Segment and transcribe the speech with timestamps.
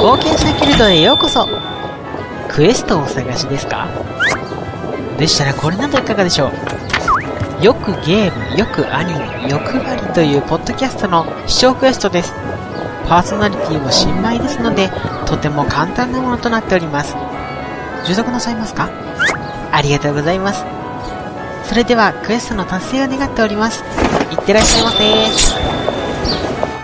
[0.00, 1.46] 冒険者ギルドへようこそ
[2.48, 3.88] クエストをお探しですか？
[5.18, 6.52] でしたらこれなどいかがでしょう
[7.62, 12.32] よくゲーム、よくアニメ、欲張りというポッドキャストの視聴クエストです。
[13.08, 14.90] パーソナリティも新米ですので、
[15.26, 17.16] とても簡単なものとなっております。
[18.04, 18.88] 受読なさいますか？
[19.72, 20.64] ありがとうございます。
[21.64, 23.82] それではクエストの達成を願っております。
[24.30, 25.57] いってらっしゃいませ